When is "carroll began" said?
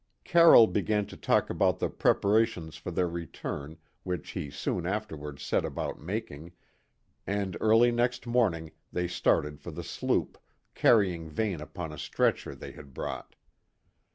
0.23-1.05